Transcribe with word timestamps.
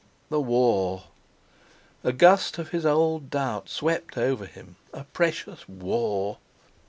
The 0.29 0.41
war! 0.41 1.03
A 2.03 2.11
gust 2.11 2.57
of 2.57 2.69
his 2.69 2.87
old 2.87 3.29
doubt 3.29 3.69
swept 3.69 4.17
over 4.17 4.47
him. 4.47 4.77
A 4.93 5.03
precious 5.03 5.69
war! 5.69 6.39